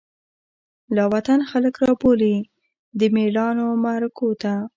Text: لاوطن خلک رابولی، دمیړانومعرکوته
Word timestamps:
لاوطن 0.95 1.39
خلک 1.51 1.75
رابولی، 1.83 2.35
دمیړانومعرکوته 2.99 4.53